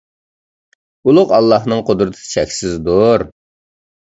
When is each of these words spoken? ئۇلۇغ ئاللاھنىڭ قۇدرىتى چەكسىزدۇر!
ئۇلۇغ 1.09 1.33
ئاللاھنىڭ 1.39 1.83
قۇدرىتى 1.91 2.25
چەكسىزدۇر! 2.33 3.29